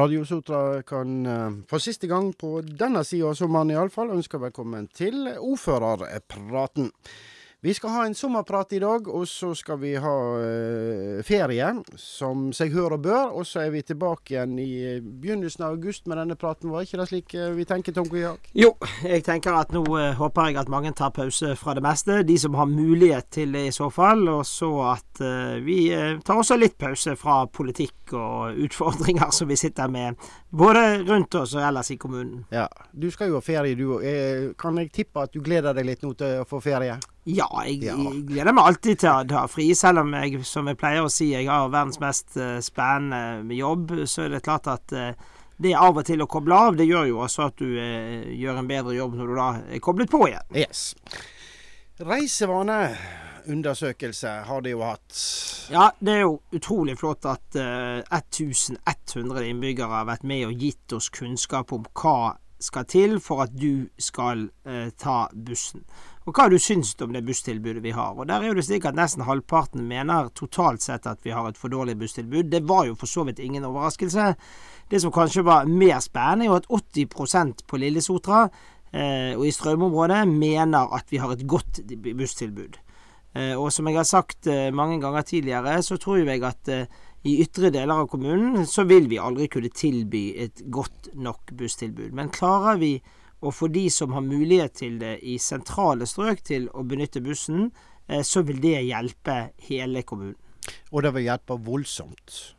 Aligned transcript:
Radio 0.00 0.24
Sotra 0.24 0.82
kan 0.82 1.26
eh, 1.26 1.50
for 1.68 1.82
siste 1.82 2.08
gang 2.08 2.30
på 2.32 2.62
denne 2.64 3.02
sida 3.04 3.28
av 3.28 3.34
sommeren 3.36 3.68
iallfall 3.74 4.14
ønske 4.14 4.38
velkommen 4.40 4.86
til 4.96 5.26
ordførerpraten. 5.28 6.88
Vi 7.62 7.74
skal 7.74 7.90
ha 7.90 8.06
en 8.06 8.14
sommerprat 8.14 8.72
i 8.72 8.78
dag, 8.80 9.08
og 9.12 9.26
så 9.28 9.50
skal 9.54 9.76
vi 9.82 9.90
ha 10.00 10.12
uh, 10.40 11.18
ferie, 11.28 11.66
som 12.00 12.46
seg 12.56 12.72
hør 12.72 12.94
og 12.96 13.02
bør. 13.04 13.34
Og 13.36 13.44
så 13.44 13.66
er 13.66 13.74
vi 13.74 13.82
tilbake 13.84 14.32
igjen 14.32 14.54
i 14.62 14.94
begynnelsen 15.02 15.66
av 15.66 15.74
august 15.76 16.08
med 16.08 16.16
denne 16.16 16.38
praten. 16.40 16.70
Var 16.72 16.86
ikke 16.86 17.02
det 17.02 17.06
slik 17.10 17.34
uh, 17.36 17.50
vi 17.58 17.66
tenker, 17.68 17.92
Tom 17.92 18.08
Kujak? 18.08 18.48
Jo, 18.56 18.70
jeg 19.04 19.26
tenker 19.28 19.58
at 19.58 19.76
nå 19.76 19.84
uh, 19.92 20.06
håper 20.16 20.48
jeg 20.48 20.60
at 20.62 20.72
mange 20.72 20.94
tar 20.96 21.12
pause 21.12 21.52
fra 21.60 21.76
det 21.76 21.84
meste. 21.84 22.22
De 22.24 22.38
som 22.40 22.56
har 22.56 22.70
mulighet 22.72 23.28
til 23.36 23.52
det 23.52 23.66
i 23.68 23.76
så 23.76 23.90
fall. 23.92 24.24
Og 24.38 24.40
så 24.48 24.72
at 24.94 25.20
vi 25.60 25.90
tar 26.24 26.40
også 26.40 26.56
litt 26.56 26.78
pause 26.80 27.12
fra 27.20 27.42
politikk 27.52 28.14
og 28.16 28.56
utfordringer 28.64 29.34
som 29.36 29.50
vi 29.52 29.60
sitter 29.60 29.90
med 29.92 30.16
både 30.48 31.02
rundt 31.04 31.36
oss 31.42 31.52
og 31.58 31.66
ellers 31.68 31.92
i 31.92 32.00
kommunen. 32.00 32.46
Ja, 32.48 32.70
Du 32.96 33.10
skal 33.12 33.28
jo 33.28 33.36
ha 33.36 33.44
ferie, 33.44 33.76
du 33.76 33.98
òg. 33.98 34.10
Kan 34.56 34.80
jeg 34.80 34.94
tippe 34.96 35.28
at 35.28 35.36
du 35.36 35.42
gleder 35.44 35.76
deg 35.76 35.92
litt 35.92 36.06
nå 36.06 36.16
til 36.16 36.40
å 36.40 36.48
få 36.48 36.64
ferie? 36.64 36.96
Ja, 37.28 37.44
jeg, 37.66 37.82
ja. 37.84 37.98
jeg, 38.00 38.22
gleder 38.30 38.54
meg 38.56 38.64
alltid 38.70 39.02
til 39.02 39.10
å 39.12 39.36
ha 39.36 39.42
fri, 39.50 39.66
selv 39.76 40.00
om 40.06 40.14
jeg, 40.16 40.38
som 40.48 40.64
jeg 40.70 40.78
pleier 40.80 41.04
å 41.04 41.10
si, 41.12 41.26
jeg 41.34 41.50
har 41.50 41.66
verdens 41.68 42.00
mest 42.00 42.36
uh, 42.40 42.56
spennende 42.64 43.52
jobb. 43.58 43.92
Så 44.08 44.22
er 44.24 44.30
det 44.32 44.46
klart 44.46 44.66
at 44.72 44.92
uh, 44.96 45.12
det 45.60 45.74
av 45.76 46.00
og 46.00 46.04
til 46.08 46.24
å 46.24 46.30
koble 46.30 46.54
av, 46.56 46.76
det 46.78 46.86
gjør 46.88 47.04
jo 47.10 47.18
også 47.26 47.40
at 47.50 47.56
du 47.60 47.68
uh, 47.76 48.24
gjør 48.32 48.56
en 48.62 48.70
bedre 48.70 48.94
jobb 48.96 49.12
når 49.18 49.26
du 49.28 49.34
da 49.36 49.50
er 49.68 49.84
koblet 49.84 50.10
på 50.12 50.20
igjen. 50.30 50.48
Yes. 50.56 50.96
Reisevaneundersøkelse 52.00 54.30
har 54.48 54.60
de 54.64 54.70
jo 54.72 54.80
hatt. 54.80 55.12
Ja, 55.70 55.92
det 56.00 56.12
er 56.14 56.20
jo 56.24 56.40
utrolig 56.56 56.96
flott 56.98 57.24
at 57.28 57.56
1100 57.60 59.44
innbyggere 59.44 59.92
har 59.92 60.08
vært 60.08 60.24
med 60.24 60.48
og 60.48 60.56
gitt 60.56 60.92
oss 60.96 61.12
kunnskap 61.12 61.68
om 61.76 61.84
hva 61.92 62.40
skal 62.60 62.84
til 62.88 63.20
for 63.24 63.40
at 63.44 63.52
du 63.56 63.88
skal 64.00 64.50
ta 65.00 65.28
bussen 65.32 65.84
og 66.30 66.36
hva 66.36 66.44
har 66.46 66.52
du 66.54 66.62
syns 66.62 66.92
om 67.02 67.10
det 67.10 67.24
busstilbudet 67.26 67.82
vi 67.82 67.90
har. 67.90 68.14
Og 68.14 68.28
Der 68.28 68.38
er 68.38 68.46
jo 68.46 68.54
det 68.54 68.62
slik 68.68 68.84
at 68.86 68.94
nesten 68.94 69.24
halvparten 69.26 69.82
mener 69.82 70.28
totalt 70.30 70.82
sett 70.84 71.08
at 71.10 71.18
vi 71.26 71.32
har 71.34 71.48
et 71.48 71.58
for 71.58 71.68
dårlig 71.68 71.96
busstilbud. 71.98 72.52
Det 72.52 72.62
var 72.68 72.84
jo 72.86 72.94
for 72.94 73.10
så 73.10 73.24
vidt 73.26 73.42
ingen 73.42 73.66
overraskelse. 73.66 74.34
Det 74.90 75.00
som 75.02 75.10
kanskje 75.10 75.42
var 75.42 75.66
mer 75.66 75.98
spennende, 75.98 76.46
er 76.46 76.52
jo 76.52 76.60
at 76.60 76.70
80% 76.70 77.66
på 77.66 77.80
Lillesotra 77.82 78.44
eh, 78.92 79.34
og 79.34 79.42
i 79.46 79.50
strømområdet 79.50 80.22
mener 80.28 80.94
at 80.94 81.10
vi 81.10 81.18
har 81.18 81.34
et 81.34 81.46
godt 81.50 81.82
busstilbud. 82.14 82.78
Eh, 83.34 83.54
og 83.58 83.72
som 83.74 83.90
jeg 83.90 83.98
har 83.98 84.06
sagt 84.06 84.46
eh, 84.46 84.70
mange 84.70 85.00
ganger 85.02 85.26
tidligere, 85.26 85.82
så 85.82 85.98
tror 85.98 86.22
jeg 86.22 86.46
at 86.46 86.70
eh, 86.70 86.86
i 87.26 87.40
ytre 87.42 87.72
deler 87.74 88.04
av 88.04 88.06
kommunen 88.06 88.62
så 88.70 88.86
vil 88.86 89.10
vi 89.10 89.18
aldri 89.18 89.50
kunne 89.50 89.74
tilby 89.74 90.30
et 90.46 90.62
godt 90.70 91.10
nok 91.18 91.50
busstilbud. 91.58 92.14
Men 92.14 92.30
klarer 92.30 92.78
vi 92.78 93.00
og 93.40 93.54
for 93.56 93.72
de 93.72 93.86
som 93.90 94.12
har 94.12 94.24
mulighet 94.24 94.76
til 94.82 94.98
det 95.00 95.18
i 95.24 95.38
sentrale 95.40 96.06
strøk 96.08 96.42
til 96.44 96.68
å 96.76 96.84
benytte 96.84 97.22
bussen, 97.24 97.70
eh, 98.08 98.22
så 98.22 98.44
vil 98.46 98.60
det 98.60 98.78
hjelpe 98.84 99.50
hele 99.68 100.02
kommunen. 100.02 100.38
Og 100.92 101.02
det 101.02 101.14
vil 101.16 101.28
hjelpe 101.30 101.56
voldsomt? 101.64 102.54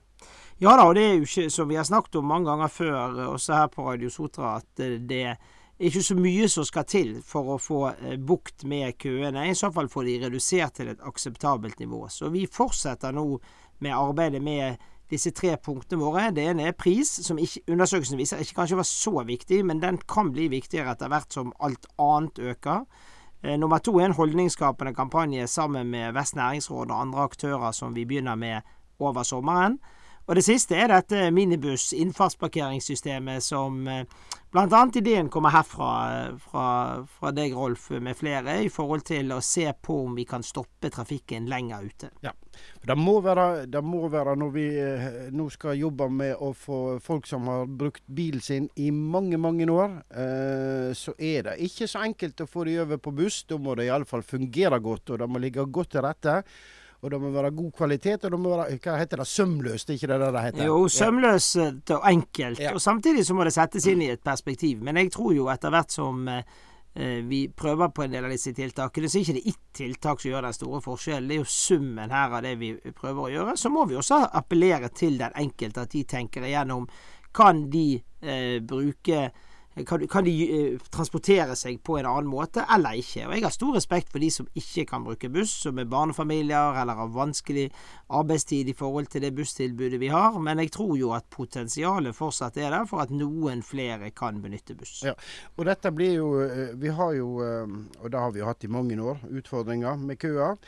Ja 0.61 0.75
da, 0.77 0.85
og 0.89 0.95
det 0.97 1.03
er 1.05 1.15
jo 1.17 1.25
ikke, 1.25 1.49
som 1.49 1.69
vi 1.69 1.77
har 1.79 1.85
snakket 1.87 2.19
om 2.19 2.27
mange 2.29 2.49
ganger 2.49 2.69
før, 2.69 3.21
også 3.31 3.55
her 3.57 3.69
på 3.73 3.85
Radio 3.87 4.09
Sotra, 4.13 4.59
at 4.59 4.83
det 5.09 5.21
er 5.31 5.39
ikke 5.81 6.03
så 6.05 6.15
mye 6.17 6.49
som 6.51 6.65
skal 6.67 6.85
til 6.85 7.15
for 7.25 7.55
å 7.55 7.57
få 7.61 7.81
eh, 7.91 8.17
bukt 8.17 8.65
med 8.69 8.97
køene. 9.01 9.47
I 9.49 9.57
så 9.57 9.71
fall 9.73 9.89
få 9.89 10.03
de 10.05 10.19
redusert 10.21 10.77
til 10.77 10.91
et 10.91 11.01
akseptabelt 11.07 11.81
nivå. 11.81 12.03
Så 12.13 12.29
vi 12.33 12.45
fortsetter 12.45 13.15
nå 13.15 13.25
med 13.81 13.97
arbeidet 13.97 14.41
med 14.45 14.77
disse 15.11 15.31
tre 15.35 15.55
punktene 15.59 16.01
våre. 16.01 16.29
Det 16.35 16.45
ene 16.49 16.69
er 16.69 16.77
pris, 16.77 17.09
som 17.25 17.39
ikke, 17.41 17.65
undersøkelsen 17.71 18.19
viser 18.19 18.41
ikke 18.41 18.61
kanskje 18.61 18.79
var 18.79 18.87
så 18.87 19.23
viktig, 19.27 19.61
men 19.67 19.81
den 19.83 19.99
kan 20.09 20.31
bli 20.33 20.47
viktigere 20.51 20.95
etter 20.95 21.11
hvert 21.11 21.35
som 21.35 21.53
alt 21.59 21.87
annet 22.01 22.39
øker. 22.39 22.85
Eh, 23.43 23.57
nummer 23.59 23.81
to 23.83 23.97
er 23.99 24.09
en 24.09 24.17
holdningsskapende 24.17 24.93
kampanje 24.95 25.47
sammen 25.47 25.89
med 25.91 26.13
Vest 26.13 26.35
næringsråd 26.35 26.91
og 26.91 27.01
andre 27.01 27.25
aktører 27.29 27.71
som 27.75 27.95
vi 27.95 28.05
begynner 28.05 28.35
med 28.35 28.61
over 28.99 29.23
sommeren. 29.23 29.79
Og 30.27 30.35
det 30.37 30.43
siste 30.45 30.75
er 30.77 30.87
dette 30.91 31.31
minibuss-innfartsparkeringssystemet 31.33 33.43
som 33.43 33.87
eh, 33.89 34.03
bl.a. 34.51 34.89
ideen 34.95 35.29
kommer 35.31 35.49
herfra, 35.55 35.91
fra, 36.43 36.65
fra 37.07 37.31
deg, 37.35 37.53
Rolf, 37.57 37.89
med 38.03 38.17
flere, 38.19 38.63
i 38.63 38.69
forhold 38.71 39.03
til 39.07 39.31
å 39.33 39.41
se 39.43 39.73
på 39.73 40.05
om 40.05 40.15
vi 40.15 40.25
kan 40.29 40.43
stoppe 40.45 40.89
trafikken 40.93 41.49
lenger 41.51 41.87
ute. 41.87 42.09
Ja, 42.25 42.31
det 42.85 42.97
må 42.99 43.19
være, 43.23 43.65
det 43.71 43.81
må 43.83 44.07
være 44.11 44.35
når 44.39 44.51
vi 44.53 44.79
eh, 44.79 45.07
nå 45.33 45.49
skal 45.53 45.79
jobbe 45.79 46.09
med 46.11 46.35
å 46.37 46.53
få 46.57 46.99
folk 47.03 47.27
som 47.29 47.47
har 47.51 47.65
brukt 47.65 48.03
bilen 48.05 48.41
sin 48.43 48.69
i 48.75 48.91
mange, 48.91 49.37
mange 49.41 49.67
år, 49.71 49.89
eh, 50.11 50.91
så 50.97 51.11
er 51.17 51.43
det 51.49 51.57
ikke 51.65 51.87
så 51.89 51.99
enkelt 52.05 52.43
å 52.43 52.49
få 52.49 52.67
de 52.67 52.81
over 52.83 52.97
på 53.01 53.15
buss. 53.23 53.43
Da 53.49 53.57
må 53.57 53.75
det 53.79 53.87
iallfall 53.87 54.23
fungere 54.23 54.79
godt, 54.83 55.15
og 55.15 55.23
det 55.23 55.31
må 55.31 55.41
ligge 55.41 55.65
godt 55.65 55.95
til 55.95 56.05
rette. 56.05 56.41
Og 57.01 57.09
det 57.09 57.17
må 57.17 57.31
være 57.33 57.49
god 57.57 57.71
kvalitet, 57.73 58.25
og 58.25 58.33
det 58.35 58.39
må 58.39 58.49
være 58.53 58.75
hva 58.77 58.97
heter 59.01 59.23
det, 59.23 59.27
sømløst, 59.27 59.89
ikke 59.89 60.09
det 60.11 60.19
det 60.21 60.43
heter? 60.45 60.65
Jo, 60.69 60.81
sømløst 60.85 61.93
og 61.95 62.03
enkelt. 62.11 62.61
Ja. 62.61 62.75
Og 62.77 62.81
samtidig 62.81 63.25
så 63.25 63.33
må 63.33 63.47
det 63.47 63.55
settes 63.55 63.87
inn 63.89 64.03
i 64.05 64.11
et 64.13 64.21
perspektiv. 64.21 64.83
Men 64.85 64.99
jeg 65.01 65.09
tror 65.15 65.33
jo 65.33 65.47
etter 65.49 65.73
hvert 65.73 65.95
som 65.95 66.29
eh, 66.29 66.43
vi 67.25 67.47
prøver 67.57 67.89
på 67.89 68.05
en 68.05 68.13
del 68.13 68.27
av 68.27 68.35
disse 68.35 68.53
tiltakene, 68.53 69.09
så 69.09 69.17
er 69.17 69.25
ikke 69.25 69.37
det 69.39 69.55
ett 69.55 69.63
tiltak 69.81 70.21
som 70.21 70.29
gjør 70.29 70.45
den 70.45 70.57
store 70.59 70.81
forskjellen. 70.85 71.31
Det 71.31 71.39
er 71.39 71.41
jo 71.41 71.55
summen 71.55 72.13
her 72.13 72.37
av 72.37 72.45
det 72.45 72.53
vi 72.61 72.71
prøver 72.93 73.23
å 73.23 73.31
gjøre. 73.33 73.57
Så 73.57 73.73
må 73.73 73.87
vi 73.89 73.97
også 73.97 74.21
appellere 74.29 74.93
til 74.93 75.17
den 75.23 75.41
enkelte, 75.41 75.87
at 75.87 75.97
de 75.97 76.03
tenker 76.05 76.45
igjennom 76.45 76.85
kan 77.33 77.65
de 77.71 77.95
eh, 78.21 78.59
bruke 78.61 79.29
kan, 79.87 80.07
kan 80.07 80.25
de 80.25 80.33
uh, 80.51 80.81
transportere 80.91 81.55
seg 81.55 81.79
på 81.85 81.95
en 81.99 82.07
annen 82.09 82.29
måte 82.29 82.65
eller 82.75 82.99
ikke? 82.99 83.23
Og 83.27 83.35
Jeg 83.37 83.45
har 83.45 83.53
stor 83.55 83.75
respekt 83.77 84.11
for 84.11 84.23
de 84.23 84.31
som 84.33 84.49
ikke 84.57 84.85
kan 84.89 85.05
bruke 85.05 85.31
buss, 85.31 85.53
som 85.63 85.79
er 85.79 85.89
barnefamilier 85.89 86.81
eller 86.81 86.99
har 86.99 87.13
vanskelig 87.15 87.69
arbeidstid 88.11 88.69
i 88.69 88.75
forhold 88.77 89.07
til 89.13 89.23
det 89.23 89.33
busstilbudet 89.37 90.01
vi 90.01 90.11
har, 90.11 90.35
men 90.39 90.59
jeg 90.59 90.73
tror 90.75 90.95
jo 90.99 91.13
at 91.15 91.29
potensialet 91.31 92.15
fortsatt 92.17 92.59
er 92.59 92.75
der 92.75 92.87
for 92.89 93.03
at 93.05 93.13
noen 93.15 93.63
flere 93.63 94.11
kan 94.15 94.41
benytte 94.43 94.75
buss. 94.75 95.01
Ja, 95.07 95.15
og 95.55 95.67
dette 95.69 95.93
blir 95.95 96.17
jo 96.17 96.31
eh, 96.43 96.75
Vi 96.81 96.91
har 96.91 97.13
jo, 97.15 97.29
eh, 97.45 97.77
og 98.01 98.11
det 98.11 98.19
har 98.19 98.35
vi 98.35 98.43
hatt 98.45 98.67
i 98.67 98.71
mange 98.71 98.99
år, 98.99 99.23
utfordringer 99.31 99.95
med 99.95 100.19
køer. 100.19 100.59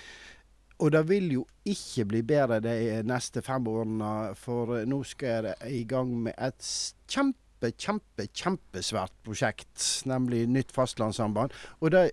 Og 0.84 0.92
det 0.92 1.04
vil 1.08 1.30
jo 1.32 1.44
ikke 1.70 2.06
bli 2.10 2.24
bedre 2.28 2.60
de 2.64 3.04
neste 3.08 3.44
fem 3.46 3.68
årene, 3.68 4.34
for 4.36 4.82
nå 4.90 5.04
skal 5.08 5.48
jeg 5.48 5.76
i 5.80 5.84
gang 5.88 6.12
med 6.26 6.36
et 6.42 6.72
kjempe 7.08 7.43
kjempe, 7.72 8.28
kjempe, 8.28 8.28
kjempesvært 8.34 9.14
prosjekt, 9.26 10.06
nemlig 10.10 10.48
nytt 10.52 10.72
fastlandssamband. 10.76 11.54
Og 11.82 11.92
det 11.94 12.10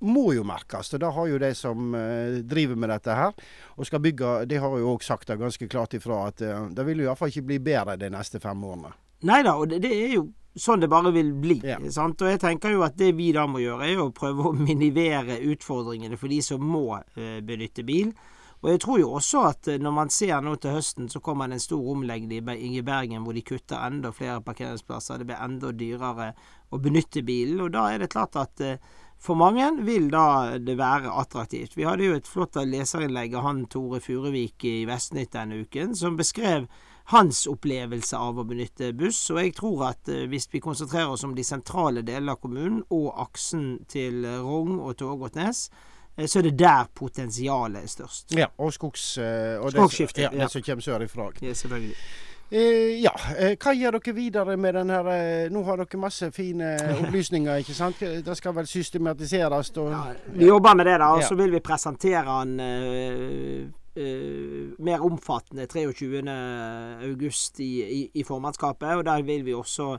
må 0.00 0.32
jo 0.34 0.44
merkes. 0.44 0.92
Og 0.94 1.00
det 1.00 1.12
har 1.12 1.28
jo 1.28 1.38
de 1.40 1.52
som 1.56 1.94
uh, 1.94 2.40
driver 2.46 2.76
med 2.76 2.92
dette 2.94 3.14
her 3.16 3.32
og 3.76 3.86
skal 3.86 4.02
bygge, 4.04 4.34
de 4.48 4.60
har 4.60 4.76
jo 4.78 4.94
òg 4.94 5.04
sagt 5.04 5.28
det 5.28 5.38
ganske 5.40 5.68
klart 5.68 5.94
ifra 5.94 6.26
at 6.30 6.42
uh, 6.42 6.68
det 6.72 6.86
vil 6.88 7.04
jo 7.04 7.10
iallfall 7.10 7.32
ikke 7.32 7.48
bli 7.52 7.60
bedre 7.70 7.98
de 8.00 8.10
neste 8.12 8.40
fem 8.40 8.64
årene. 8.64 8.92
Nei 9.28 9.42
da, 9.44 9.56
og 9.60 9.68
det, 9.68 9.82
det, 9.84 9.92
er 9.92 10.14
jo 10.16 10.26
sånn 10.56 10.80
det 10.80 10.88
bare 10.90 11.12
vil 11.14 11.34
bli. 11.36 11.60
Ja. 11.66 11.78
sant? 11.92 12.22
Og 12.24 12.32
jeg 12.32 12.40
tenker 12.40 12.72
jo 12.72 12.84
at 12.86 12.96
det 12.98 13.12
vi 13.18 13.30
da 13.36 13.46
må 13.46 13.60
gjøre, 13.60 13.90
er 13.90 14.00
å 14.00 14.10
prøve 14.16 14.48
å 14.48 14.56
minivere 14.56 15.40
utfordringene 15.52 16.18
for 16.20 16.32
de 16.32 16.40
som 16.44 16.64
må 16.64 16.86
uh, 16.96 17.38
benytte 17.44 17.84
bil. 17.86 18.14
Og 18.60 18.68
jeg 18.68 18.80
tror 18.84 18.98
jo 19.00 19.12
også 19.16 19.42
at 19.48 19.68
eh, 19.72 19.80
når 19.80 19.92
man 19.96 20.10
ser 20.12 20.40
nå 20.44 20.54
til 20.60 20.76
høsten, 20.76 21.08
så 21.08 21.22
kommer 21.24 21.48
det 21.48 21.56
en 21.56 21.64
stor 21.64 21.92
omlegging 21.94 22.74
i 22.76 22.84
Bergen 22.84 23.24
hvor 23.24 23.36
de 23.36 23.44
kutter 23.46 23.80
enda 23.80 24.12
flere 24.12 24.42
parkeringsplasser. 24.44 25.20
Det 25.20 25.30
blir 25.30 25.40
enda 25.40 25.72
dyrere 25.72 26.32
å 26.68 26.80
benytte 26.80 27.24
bilen. 27.24 27.62
Og 27.64 27.72
da 27.72 27.88
er 27.88 28.02
det 28.04 28.10
klart 28.12 28.36
at 28.36 28.60
eh, 28.60 28.76
for 29.20 29.36
mange 29.36 29.66
vil 29.84 30.10
da 30.12 30.58
det 30.60 30.76
være 30.80 31.12
attraktivt. 31.22 31.76
Vi 31.76 31.88
hadde 31.88 32.04
jo 32.04 32.16
et 32.16 32.28
flott 32.28 32.56
leserinnlegg 32.60 33.34
av 33.36 33.48
han 33.48 33.66
Tore 33.72 34.00
Furuvik 34.00 34.64
i 34.68 34.84
Vestnytt 34.88 35.34
denne 35.36 35.62
uken, 35.64 35.96
som 35.96 36.16
beskrev 36.20 36.68
hans 37.12 37.46
opplevelse 37.50 38.16
av 38.16 38.38
å 38.38 38.46
benytte 38.48 38.92
buss. 38.96 39.22
Og 39.32 39.40
jeg 39.40 39.54
tror 39.56 39.86
at 39.94 40.12
eh, 40.12 40.26
hvis 40.28 40.50
vi 40.52 40.60
konsentrerer 40.60 41.16
oss 41.16 41.24
om 41.24 41.32
de 41.36 41.48
sentrale 41.48 42.04
delene 42.04 42.36
av 42.36 42.44
kommunen 42.44 42.84
og 42.92 43.08
aksen 43.24 43.86
til 43.88 44.20
Rogn 44.44 44.76
og 44.84 45.00
Tågåtnes, 45.00 45.70
Eh, 45.70 45.88
så 46.28 46.40
er 46.40 46.48
det 46.50 46.58
der 46.58 46.88
potensialet 46.94 47.84
er 47.84 47.86
størst. 47.88 48.34
Ja, 48.36 48.50
og 48.58 48.72
skogs... 48.74 49.12
Uh, 49.18 49.60
og 49.64 49.72
Skogskifte. 49.72 50.26
Ja, 50.26 50.30
det 50.34 50.50
som 50.52 50.62
kommer 50.66 50.82
sørifra. 50.82 51.30
Ja, 51.42 51.54
selvfølgelig. 51.54 51.96
Eh, 52.50 52.96
ja, 52.98 53.12
eh, 53.38 53.52
hva 53.62 53.70
gjør 53.78 53.94
dere 54.00 54.12
videre 54.16 54.56
med 54.58 54.74
den 54.74 54.88
her 54.90 55.06
eh, 55.12 55.50
Nå 55.54 55.60
har 55.68 55.78
dere 55.78 56.00
masse 56.02 56.32
fine 56.34 56.72
opplysninger, 56.98 57.60
ikke 57.62 57.76
sant? 57.76 58.00
Det 58.00 58.34
skal 58.34 58.56
vel 58.56 58.66
systematiseres? 58.66 59.70
Og, 59.78 59.92
ja, 59.94 60.00
vi 60.34 60.48
jobber 60.48 60.74
med 60.74 60.90
det, 60.90 60.96
da. 60.98 61.12
Og 61.14 61.22
så 61.28 61.38
vil 61.38 61.54
vi 61.54 61.60
presentere 61.62 62.24
den 62.40 62.58
eh, 62.64 63.68
mer 64.82 65.04
omfattende 65.06 65.68
23.8 65.70 67.62
i, 67.62 67.70
i, 67.84 68.02
i 68.18 68.26
formannskapet. 68.26 68.96
Og 68.98 69.06
der 69.06 69.22
vil 69.22 69.46
vi 69.46 69.54
også 69.54 69.94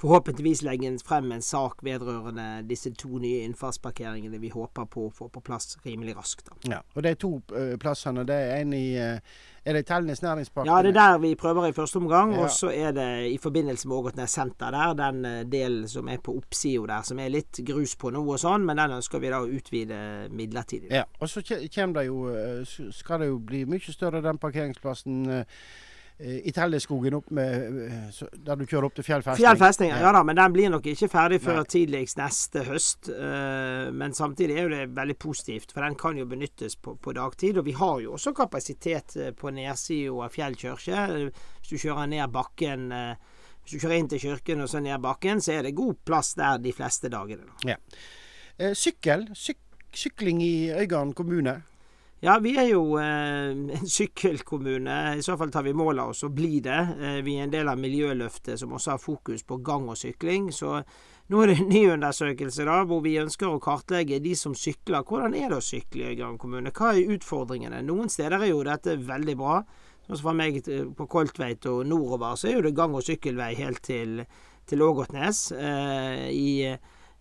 forhåpentligvis 0.00 0.62
legge 0.62 0.90
frem 1.04 1.32
en 1.32 1.42
sak 1.42 1.84
vedrørende 1.84 2.62
disse 2.68 2.92
to 2.96 3.18
nye 3.20 3.44
innfartsparkeringene 3.44 4.40
vi 4.40 4.48
håper 4.52 4.88
på 4.88 5.06
å 5.06 5.12
få 5.14 5.28
på 5.28 5.42
plass 5.44 5.76
rimelig 5.84 6.16
raskt. 6.16 6.48
Da. 6.48 6.58
Ja, 6.76 6.82
og 6.94 7.04
De 7.04 7.14
to 7.20 7.34
uh, 7.52 7.76
plassene, 7.80 8.24
det 8.28 8.36
er 8.46 8.62
en 8.62 8.72
i 8.76 8.84
uh, 8.96 9.18
er 9.60 9.76
det 9.76 9.82
Tellenes 9.90 10.22
næringspark? 10.24 10.64
Ja, 10.66 10.78
det 10.80 10.94
er 10.94 10.96
der 10.96 11.18
vi 11.20 11.34
prøver 11.36 11.66
i 11.68 11.74
første 11.76 12.00
omgang. 12.00 12.32
Ja. 12.32 12.46
Og 12.46 12.54
så 12.54 12.70
er 12.72 12.94
det 12.96 13.08
i 13.28 13.36
forbindelse 13.38 13.88
med 13.88 13.96
Ågotnes 13.96 14.32
senter 14.32 14.72
der, 14.72 14.94
den 14.96 15.50
delen 15.52 15.84
som 15.88 16.08
er 16.08 16.22
på 16.24 16.32
oppsida 16.38 16.86
der, 16.88 17.04
som 17.04 17.20
er 17.20 17.28
litt 17.28 17.60
grus 17.68 17.92
på 18.00 18.08
nå 18.14 18.24
og 18.24 18.40
sånn, 18.40 18.64
men 18.64 18.80
den 18.80 18.96
ønsker 18.96 19.20
vi 19.20 19.28
da 19.28 19.42
å 19.44 19.50
utvide 19.52 20.00
midlertidig. 20.32 20.88
Ja, 20.96 21.04
og 21.20 21.28
så 21.28 21.44
det 21.44 22.06
jo, 22.06 22.64
skal 22.96 23.20
det 23.20 23.28
jo 23.28 23.38
bli 23.52 23.66
mye 23.68 23.92
større, 23.92 24.24
den 24.24 24.40
parkeringsplassen. 24.40 25.22
Uh, 25.28 25.88
Eh, 26.22 26.48
i 26.48 26.52
Telleskogen 26.52 27.14
opp 27.14 27.30
med, 27.30 27.78
eh, 27.86 28.26
der 28.32 28.56
du 28.56 28.66
kjører 28.66 28.90
opp 28.90 28.96
til 28.98 29.06
Fjellfestning. 29.06 29.46
Fjellfestning, 29.46 29.92
ja. 29.94 30.10
da, 30.12 30.20
men 30.26 30.36
den 30.36 30.52
blir 30.52 30.68
nok 30.72 30.84
ikke 30.92 31.08
ferdig 31.08 31.38
før 31.40 31.62
Nei. 31.62 31.70
tidligst 31.72 32.20
neste 32.20 32.64
høst. 32.66 33.08
Uh, 33.08 33.88
men 33.96 34.12
samtidig 34.16 34.58
er 34.58 34.66
jo 34.66 34.72
det 34.74 34.82
veldig 34.98 35.16
positivt, 35.22 35.72
for 35.72 35.86
den 35.86 35.96
kan 35.96 36.18
jo 36.20 36.26
benyttes 36.28 36.76
på, 36.76 36.98
på 37.00 37.14
dagtid. 37.16 37.62
Og 37.62 37.64
vi 37.64 37.72
har 37.78 38.02
jo 38.04 38.18
også 38.18 38.34
kapasitet 38.36 39.16
på 39.38 39.54
nedsida 39.56 40.26
av 40.26 40.34
Fjell 40.34 40.58
kirke. 40.60 41.06
Hvis 41.30 41.72
du 41.72 41.80
kjører 41.80 42.10
ned 42.10 42.28
bakken 42.34 42.90
Hvis 42.90 43.72
du 43.72 43.78
kjører 43.78 43.96
inn 43.96 44.08
til 44.08 44.20
kirken 44.20 44.60
og 44.60 44.68
så 44.68 44.80
ned 44.80 45.00
bakken, 45.00 45.40
så 45.40 45.56
er 45.56 45.64
det 45.64 45.76
god 45.78 46.04
plass 46.04 46.34
der 46.36 46.60
de 46.60 46.72
fleste 46.72 47.08
dagene. 47.12 47.48
Ja. 47.64 47.76
Sykkel. 48.76 49.28
Syk 49.32 49.60
sykling 49.92 50.42
i 50.42 50.70
Øygarden 50.70 51.14
kommune. 51.14 51.62
Ja, 52.22 52.34
vi 52.38 52.50
er 52.60 52.66
jo 52.68 52.98
eh, 53.00 53.48
en 53.48 53.86
sykkelkommune. 53.88 54.96
I 55.16 55.22
så 55.24 55.38
fall 55.40 55.48
tar 55.52 55.64
vi 55.64 55.72
mål 55.72 56.02
av 56.02 56.10
oss 56.12 56.26
å 56.26 56.28
bli 56.28 56.58
det. 56.60 56.80
Eh, 57.00 57.22
vi 57.24 57.38
er 57.38 57.46
en 57.46 57.54
del 57.54 57.70
av 57.72 57.80
Miljøløftet 57.80 58.60
som 58.60 58.74
også 58.76 58.92
har 58.92 59.00
fokus 59.00 59.40
på 59.48 59.56
gang 59.64 59.86
og 59.88 59.96
sykling. 59.96 60.50
Så 60.52 60.82
nå 61.32 61.40
er 61.40 61.48
det 61.48 61.54
en 61.62 61.72
ny 61.72 61.80
undersøkelse 61.94 62.66
da, 62.68 62.82
hvor 62.84 63.00
vi 63.06 63.14
ønsker 63.22 63.48
å 63.48 63.62
kartlegge 63.64 64.20
de 64.20 64.34
som 64.36 64.52
sykler. 64.52 65.00
Hvordan 65.08 65.38
er 65.40 65.48
det 65.48 65.62
å 65.62 65.64
sykle 65.64 66.12
i 66.12 66.18
Gran 66.20 66.36
kommune? 66.36 66.74
Hva 66.76 66.92
er 66.92 67.16
utfordringene? 67.16 67.80
Noen 67.88 68.12
steder 68.12 68.36
er 68.44 68.52
jo 68.52 68.60
dette 68.68 69.00
veldig 69.00 69.38
bra. 69.40 69.62
Sånn 70.04 70.20
som 70.20 70.28
for 70.28 70.36
meg 70.36 70.60
på 71.00 71.08
Koltveit 71.16 71.72
og 71.72 71.86
nordover, 71.88 72.36
så 72.36 72.50
er 72.50 72.58
jo 72.58 72.66
det 72.68 72.76
gang- 72.76 73.00
og 73.00 73.06
sykkelvei 73.08 73.54
helt 73.62 73.80
til, 73.88 74.26
til 74.68 74.84
Ågotnes. 74.84 75.46
Eh, 75.56 76.28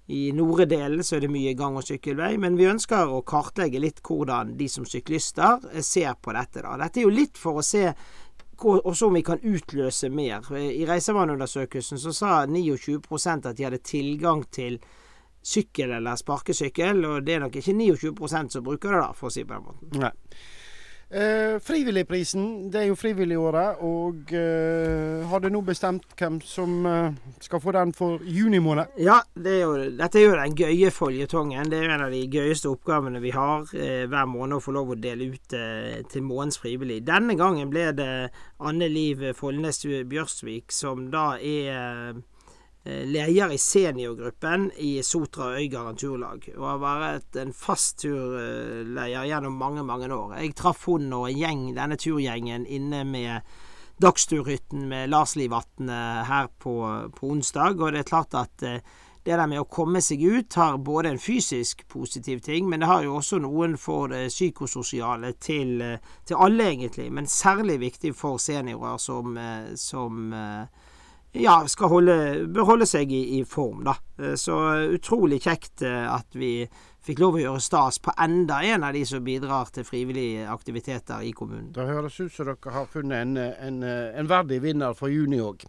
i 0.10 0.32
nordre 0.34 0.66
delen 0.66 1.04
så 1.06 1.16
er 1.16 1.26
det 1.26 1.30
mye 1.30 1.54
gang- 1.54 1.76
og 1.78 1.86
sykkelvei, 1.86 2.32
men 2.42 2.56
vi 2.58 2.66
ønsker 2.66 3.12
å 3.14 3.22
kartlegge 3.22 3.82
litt 3.82 4.02
hvordan 4.02 4.56
de 4.58 4.66
som 4.72 4.88
syklister 4.90 5.70
eh, 5.70 5.84
ser 5.86 6.16
på 6.18 6.34
dette. 6.34 6.64
da. 6.66 6.78
Dette 6.82 7.02
er 7.02 7.06
jo 7.06 7.14
litt 7.14 7.38
for 7.38 7.62
å 7.62 7.66
se 7.66 7.86
også 8.60 9.08
om 9.08 9.14
vi 9.16 9.22
kan 9.24 9.40
utløse 9.40 10.10
mer. 10.12 10.44
I 10.58 10.82
reisevaneundersøkelsen 10.90 12.02
så 12.02 12.12
sa 12.12 12.32
29% 12.46 13.48
at 13.48 13.56
de 13.56 13.68
hadde 13.68 13.80
tilgang 13.86 14.42
til 14.52 14.80
sykkel 15.46 15.94
eller 15.96 16.18
sparkesykkel, 16.20 17.06
og 17.06 17.24
det 17.24 17.38
er 17.38 17.46
nok 17.46 17.56
ikke 17.62 17.78
29% 17.78 18.58
som 18.58 18.66
bruker 18.66 18.92
det, 18.92 19.04
da, 19.06 19.14
for 19.16 19.30
å 19.30 19.34
si 19.34 19.46
på 19.46 19.56
den 19.56 19.68
måten. 19.70 20.02
Nei. 20.02 20.12
Eh, 21.12 21.58
frivilligprisen, 21.66 22.70
det 22.70 22.84
er 22.84 22.86
jo 22.92 22.96
frivilligåret. 22.96 23.80
Og 23.82 24.30
eh, 24.38 25.26
har 25.26 25.42
du 25.42 25.48
nå 25.50 25.64
bestemt 25.66 26.06
hvem 26.20 26.38
som 26.46 26.86
eh, 26.86 27.18
skal 27.42 27.62
få 27.64 27.74
den 27.74 27.94
for 27.98 28.22
juni 28.22 28.60
måned? 28.62 28.94
Ja, 29.02 29.18
det 29.34 29.56
er 29.56 29.64
jo, 29.64 29.88
dette 29.98 30.22
er 30.22 30.28
jo 30.28 30.38
den 30.38 30.58
gøye 30.60 30.92
føljetongen. 30.94 31.72
Det 31.72 31.80
er 31.80 31.88
jo 31.88 31.96
en 31.96 32.06
av 32.06 32.14
de 32.14 32.22
gøyeste 32.30 32.70
oppgavene 32.70 33.24
vi 33.24 33.34
har 33.34 33.66
eh, 33.74 34.06
hver 34.06 34.30
måned 34.30 34.60
å 34.60 34.64
få 34.68 34.76
lov 34.78 34.94
å 34.94 35.00
dele 35.02 35.32
ut 35.34 35.58
eh, 35.58 36.06
til 36.14 36.28
månedens 36.28 36.62
frivillig. 36.62 37.02
Denne 37.10 37.34
gangen 37.40 37.74
ble 37.74 37.90
det 37.98 38.12
Anne 38.62 38.92
Liv 38.94 39.32
Follnes 39.40 39.82
Bjørsvik, 39.82 40.70
som 40.70 41.08
da 41.10 41.32
er 41.42 42.22
leder 42.86 43.52
i 43.52 43.58
seniorgruppen 43.60 44.70
i 44.78 45.04
Sotra 45.04 45.52
Øygarden 45.60 45.98
turlag, 46.00 46.46
og 46.56 46.66
har 46.66 46.80
vært 46.80 47.40
en 47.42 47.52
fast 47.54 48.00
turleder 48.06 49.28
gjennom 49.28 49.58
mange, 49.60 49.84
mange 49.84 50.08
år. 50.14 50.38
Jeg 50.40 50.56
traff 50.56 50.86
hun 50.88 51.12
og 51.14 51.28
en 51.30 51.38
gjeng, 51.38 51.66
denne 51.76 52.00
turgjengen 52.00 52.66
inne 52.66 53.04
med 53.04 53.52
dagsturhytten 54.00 54.88
med 54.88 55.10
Lars 55.12 55.36
Livatne 55.36 56.00
her 56.30 56.48
på, 56.60 56.80
på, 57.16 57.28
onsdag, 57.36 57.82
og 57.82 57.94
det 57.94 58.06
er 58.06 58.12
klart 58.14 58.36
at 58.40 58.64
eh, 58.64 58.80
det 59.28 59.36
der 59.36 59.50
med 59.52 59.60
å 59.60 59.68
komme 59.68 60.00
seg 60.02 60.24
ut 60.24 60.56
har 60.56 60.78
både 60.80 61.12
en 61.12 61.20
fysisk 61.20 61.84
positiv 61.92 62.40
ting, 62.46 62.70
men 62.70 62.80
det 62.80 62.88
har 62.88 63.04
jo 63.04 63.18
også 63.20 63.42
noen 63.44 63.76
for 63.78 64.08
det 64.14 64.30
psykososiale 64.32 65.34
til, 65.44 65.84
til 66.26 66.40
alle, 66.40 66.70
egentlig. 66.72 67.10
Men 67.12 67.28
særlig 67.28 67.82
viktig 67.84 68.14
for 68.16 68.40
seniorer 68.40 68.98
som, 69.04 69.36
eh, 69.38 69.76
som 69.76 70.32
ja, 71.32 71.68
skal 71.68 71.92
holde, 71.92 72.14
bør 72.54 72.72
holde 72.74 72.88
seg 72.90 73.12
i, 73.14 73.22
i, 73.38 73.44
form, 73.46 73.84
da. 73.86 73.96
Eh, 74.20 74.36
så 74.40 74.58
utrolig 74.96 75.42
kjekt 75.46 75.84
eh, 75.86 76.06
at 76.10 76.38
vi 76.38 76.64
fikk 77.06 77.22
lov 77.22 77.38
å 77.38 77.44
gjøre 77.44 77.64
stas 77.64 78.00
på 78.04 78.14
enda 78.20 78.60
en 78.66 78.84
av 78.84 78.94
de 78.98 79.06
som 79.08 79.24
bidrar 79.24 79.72
til 79.74 79.88
frivillige 79.88 80.48
aktiviteter 80.50 81.24
i 81.26 81.32
kommunen. 81.38 81.72
Det 81.76 81.88
høres 81.88 82.20
ut 82.20 82.34
som 82.34 82.50
dere 82.50 82.76
har 82.76 82.90
funnet 82.92 83.24
en, 83.24 83.38
en, 83.38 83.84
en 83.84 84.30
verdig 84.30 84.62
vinner 84.66 84.98
for 84.98 85.14
juni 85.14 85.40
òg. 85.42 85.66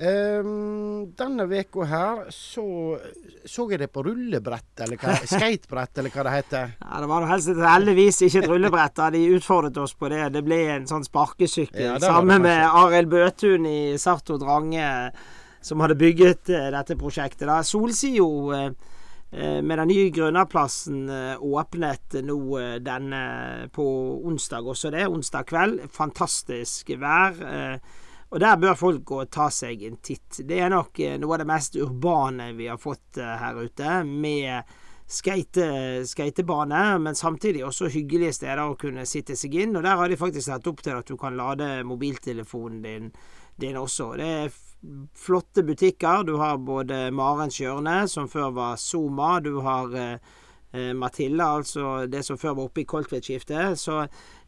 Um, 0.00 1.10
denne 1.12 1.44
veka 1.44 1.84
her 1.84 2.20
så 2.32 2.62
så 3.44 3.66
jeg 3.68 3.82
det 3.82 3.90
på 3.92 4.00
rullebrett, 4.06 4.80
eller 4.80 4.96
hva, 4.96 5.12
skatebrett, 5.28 5.98
eller 6.00 6.14
hva 6.14 6.24
det 6.24 6.32
heter. 6.38 6.72
Ja, 6.80 7.00
Det 7.02 7.10
var 7.10 7.26
helst 7.28 7.60
heldigvis 7.60 8.22
ikke 8.24 8.40
et 8.40 8.48
rullebrett. 8.48 8.94
da 8.96 9.10
De 9.12 9.20
utfordret 9.36 9.76
oss 9.82 9.92
på 9.92 10.08
det. 10.08 10.22
Det 10.32 10.44
ble 10.46 10.62
en 10.78 10.88
sånn 10.88 11.04
sparkesykkel 11.04 11.84
ja, 11.84 11.98
sammen 12.00 12.46
med 12.46 12.64
Arild 12.64 13.12
Bøtun 13.12 13.68
i 13.68 13.98
Sarto 14.00 14.40
Drange, 14.40 14.88
som 15.60 15.84
hadde 15.84 16.00
bygget 16.00 16.48
uh, 16.48 16.70
dette 16.72 16.96
prosjektet. 16.96 17.44
da 17.50 17.60
Solsio 17.60 18.30
uh, 18.56 18.70
med 19.36 19.76
den 19.76 19.92
nye 19.92 20.10
Grønnaplassen 20.10 21.04
åpnet 21.38 22.16
nå 22.26 22.38
denne 22.82 23.20
på 23.70 23.84
onsdag 24.26 24.66
også, 24.72 24.90
det. 24.96 25.04
Onsdag 25.06 25.44
kveld. 25.52 25.84
Fantastisk 25.92 26.96
vær. 26.98 27.36
Og 28.30 28.38
der 28.40 28.60
bør 28.62 28.76
folk 28.78 29.02
gå 29.04 29.22
og 29.24 29.30
ta 29.32 29.48
seg 29.50 29.82
en 29.88 29.98
titt. 30.02 30.42
Det 30.46 30.60
er 30.62 30.70
nok 30.70 31.00
eh, 31.02 31.18
noe 31.18 31.34
av 31.34 31.42
det 31.42 31.48
mest 31.50 31.78
urbane 31.80 32.52
vi 32.58 32.68
har 32.70 32.78
fått 32.78 33.18
eh, 33.18 33.36
her 33.40 33.58
ute, 33.58 33.96
med 34.06 34.76
skate, 35.10 35.66
skatebane, 36.06 36.98
men 37.02 37.18
samtidig 37.18 37.64
også 37.66 37.90
hyggelige 37.90 38.36
steder 38.38 38.62
å 38.62 38.78
kunne 38.78 39.06
sitte 39.10 39.34
seg 39.38 39.56
inn. 39.58 39.74
Og 39.74 39.82
der 39.82 39.98
har 39.98 40.10
de 40.10 40.18
faktisk 40.20 40.46
satt 40.46 40.68
opp 40.70 40.84
til 40.86 41.00
at 41.00 41.10
du 41.10 41.18
kan 41.18 41.34
lade 41.38 41.80
mobiltelefonen 41.86 42.82
din, 42.84 43.10
din 43.58 43.80
også. 43.80 44.12
Det 44.20 44.28
er 44.44 44.52
flotte 45.18 45.66
butikker. 45.66 46.22
Du 46.24 46.36
har 46.38 46.62
både 46.62 47.08
Marens 47.10 47.58
Hjørne, 47.60 48.04
som 48.08 48.30
før 48.30 48.54
var 48.54 48.78
Soma. 48.78 49.40
Du 49.42 49.56
har 49.66 49.98
eh, 49.98 50.38
Matilda, 50.72 51.48
altså 51.58 52.06
det 52.06 52.20
som 52.22 52.38
før 52.38 52.54
var 52.54 52.68
oppe 52.68 52.84
i 52.84 52.86
Koltvedt-skiftet. 52.88 53.78
Så 53.78 53.96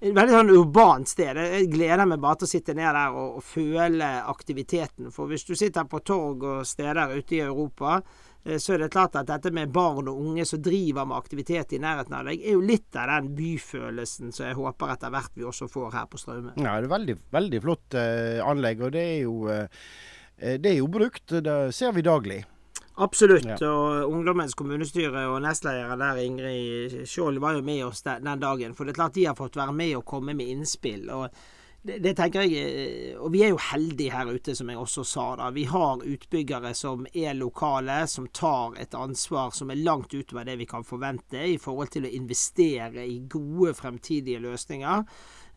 et 0.03 0.15
veldig 0.15 0.35
sånn 0.35 0.53
urbant 0.55 1.11
sted. 1.11 1.39
Jeg 1.39 1.71
gleder 1.71 2.09
meg 2.11 2.21
bare 2.23 2.41
til 2.41 2.49
å 2.49 2.51
sitte 2.51 2.75
ned 2.75 2.89
der 2.91 3.15
og, 3.15 3.39
og, 3.39 3.47
føle 3.47 4.11
aktiviteten. 4.31 5.13
For 5.15 5.31
hvis 5.31 5.47
du 5.47 5.55
sitter 5.59 5.89
på 5.91 6.03
torg 6.07 6.47
og 6.47 6.67
steder 6.67 7.15
ute 7.17 7.37
i 7.39 7.43
Europa, 7.45 8.01
eh, 8.45 8.59
så 8.63 8.75
er 8.75 8.85
det 8.85 8.93
klart 8.95 9.19
at 9.19 9.31
dette 9.31 9.53
med 9.55 9.71
barn 9.75 10.11
og 10.11 10.23
unge 10.25 10.47
som 10.49 10.63
driver 10.63 11.07
med 11.07 11.19
aktivitet 11.19 11.75
i 11.75 11.83
nærheten 11.83 12.19
av 12.19 12.31
deg, 12.31 12.43
er 12.43 12.59
jo 12.59 12.65
litt 12.67 12.99
av 12.99 13.11
den 13.13 13.31
byfølelsen 13.39 14.35
som 14.35 14.49
jeg 14.49 14.59
håper 14.59 14.95
etter 14.97 15.15
hvert 15.15 15.39
vi 15.39 15.47
også 15.51 15.71
får 15.71 15.93
her 15.99 16.09
på 16.11 16.23
Straume. 16.23 16.57
Ja, 16.57 16.79
det 16.79 16.91
er 16.91 16.97
veldig, 16.97 17.19
veldig 17.39 17.63
flott 17.67 17.99
eh, 17.99 18.39
anlegg, 18.47 18.83
og 18.83 18.95
det 18.95 19.07
er 19.07 19.21
jo 19.23 19.37
eh, 19.53 19.85
det 20.43 20.73
er 20.73 20.81
jo 20.81 20.91
brukt. 20.91 21.31
Det 21.31 21.59
ser 21.75 21.95
vi 21.95 22.03
daglig. 22.03 22.43
Absolutt. 22.95 23.47
Ja. 23.47 23.57
Og 23.71 24.13
Ungdommens 24.13 24.55
kommunestyre 24.55 25.25
og 25.33 25.41
nestlederen 25.45 26.01
der, 26.01 26.21
Ingrid 26.21 27.01
Skjold, 27.09 27.41
var 27.41 27.57
jo 27.57 27.65
med 27.65 27.87
oss 27.87 28.05
den, 28.05 28.29
dagen. 28.41 28.77
For 28.77 28.85
det 28.85 28.93
er 28.93 29.01
klart 29.01 29.17
de 29.17 29.27
har 29.31 29.39
fått 29.39 29.57
være 29.57 29.73
med 29.77 29.97
og 29.97 30.07
komme 30.09 30.37
med 30.37 30.53
innspill. 30.53 31.09
og 31.11 31.29
det, 31.83 31.97
det, 31.99 32.13
tenker 32.15 32.45
jeg, 32.47 32.53
eh, 32.63 33.15
og 33.19 33.33
Vi 33.35 33.41
er 33.43 33.51
jo 33.51 33.59
heldige 33.59 34.13
her 34.15 34.29
ute, 34.31 34.55
som 34.55 34.69
jeg 34.71 34.79
også 34.79 35.05
sa. 35.09 35.25
da. 35.41 35.51
Vi 35.51 35.65
har 35.67 36.05
utbyggere 36.05 36.75
som 36.79 37.07
er 37.13 37.35
lokale, 37.35 38.07
som 38.07 38.29
tar 38.29 38.77
et 38.79 38.95
ansvar 38.95 39.51
som 39.51 39.71
er 39.71 39.83
langt 39.83 40.15
utover 40.15 40.47
det 40.47 40.61
vi 40.61 40.69
kan 40.71 40.85
forvente 40.85 41.43
i 41.43 41.59
forhold 41.59 41.91
til 41.91 42.07
å 42.07 42.13
investere 42.13 43.07
i 43.07 43.19
gode 43.27 43.75
fremtidige 43.75 44.39
løsninger. 44.45 45.03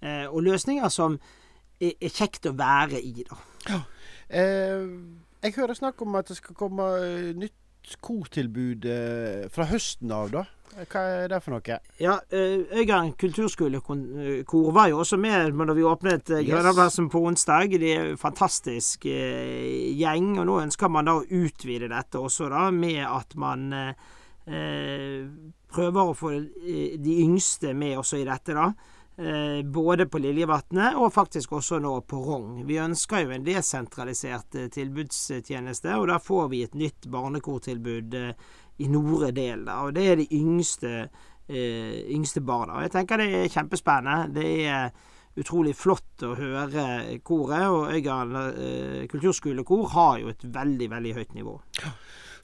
Eh, 0.02 0.26
og 0.26 0.42
løsninger 0.48 0.90
som 0.90 1.20
er, 1.78 1.94
kjekt 2.10 2.48
å 2.50 2.56
være 2.58 3.04
i, 3.04 3.28
da. 3.28 3.44
Ja. 3.70 3.84
Eh 4.26 5.25
jeg 5.46 5.56
hører 5.60 5.78
snakk 5.78 6.02
om 6.02 6.18
at 6.18 6.30
det 6.32 6.40
skal 6.40 6.58
komme 6.58 6.90
eh, 7.06 7.32
nytt 7.38 7.96
kortilbud 8.02 8.86
eh, 8.90 9.46
fra 9.54 9.68
høsten 9.70 10.14
av, 10.14 10.32
da. 10.34 10.46
Hva 10.76 11.02
er 11.22 11.30
det 11.32 11.38
for 11.46 11.54
noe? 11.54 11.78
Ja, 12.02 12.16
eh, 12.34 12.66
Øygarden 12.74 13.14
kulturskolekor 13.20 14.72
var 14.76 14.90
jo 14.92 15.04
også 15.04 15.20
med 15.22 15.54
da 15.54 15.76
vi 15.78 15.86
åpnet 15.88 16.34
Grønnaplassen 16.48 17.08
på 17.14 17.22
onsdag. 17.30 17.78
De 17.80 17.94
er 17.94 18.10
en 18.10 18.20
fantastisk 18.20 19.06
gjeng, 19.06 20.34
og 20.42 20.50
nå 20.50 20.58
ønsker 20.66 20.92
man 20.92 21.08
da 21.08 21.20
å 21.20 21.24
utvide 21.24 21.92
dette 21.94 22.20
også, 22.20 22.50
da, 22.52 22.68
med 22.74 23.04
at 23.06 23.38
man 23.40 23.70
eh, 23.78 25.24
prøver 25.72 26.12
å 26.12 26.18
få 26.18 26.34
de 26.36 27.22
yngste 27.22 27.76
med 27.78 28.02
også 28.02 28.20
i 28.24 28.28
dette, 28.28 28.58
da. 28.58 28.72
Eh, 29.18 29.66
både 29.66 30.06
på 30.12 30.20
Liljevatnet 30.20 30.98
og 31.00 31.14
faktisk 31.16 31.54
også 31.56 31.78
nå 31.80 31.94
på 32.04 32.18
Rong. 32.20 32.66
Vi 32.68 32.82
ønsker 32.84 33.24
jo 33.24 33.32
en 33.32 33.46
desentralisert 33.48 34.58
eh, 34.60 34.68
tilbudstjeneste, 34.76 35.94
og 35.96 36.10
da 36.12 36.18
får 36.20 36.50
vi 36.52 36.66
et 36.66 36.76
nytt 36.76 37.08
barnekortilbud 37.14 38.18
eh, 38.20 38.34
i 38.84 38.90
nordre 38.92 39.32
del. 39.32 39.64
Og 39.72 39.94
det 39.96 40.04
er 40.12 40.20
de 40.20 40.28
yngste, 40.36 41.08
yngste 41.48 42.42
barna. 42.44 42.82
Jeg 42.84 42.92
tenker 42.92 43.22
det 43.22 43.30
er 43.38 43.54
kjempespennende. 43.54 44.34
Det 44.36 44.50
er 44.68 45.40
utrolig 45.40 45.78
flott 45.80 46.26
å 46.28 46.34
høre 46.36 47.16
koret, 47.24 47.70
og 47.72 47.96
Øygarden 47.96 49.08
kulturskolekor 49.12 49.88
har 49.96 50.20
jo 50.20 50.34
et 50.34 50.44
veldig, 50.44 50.90
veldig 50.92 51.16
høyt 51.16 51.38
nivå. 51.38 51.56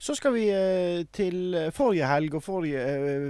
Så 0.01 0.15
skal 0.17 0.33
vi 0.33 0.47
eh, 0.49 1.03
til 1.13 1.53
forrige 1.77 2.07
helg 2.09 2.33
og 2.39 2.41
forrige 2.41 2.81
eh, 2.81 3.27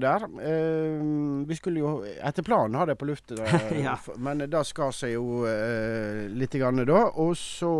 der. 0.00 0.24
Eh, 0.40 1.02
vi 1.44 1.58
skulle 1.58 1.82
jo 1.82 1.90
etter 2.00 2.46
planen 2.46 2.78
ha 2.80 2.86
det 2.88 2.96
på 2.96 3.08
luftet, 3.10 3.42
Ja. 3.84 3.98
men 4.16 4.40
det 4.40 4.62
skar 4.64 4.94
seg 4.96 5.18
jo 5.18 5.44
litt 6.32 6.56
grann 6.56 6.80
da. 6.88 7.02
Og 7.20 7.36
så 7.36 7.74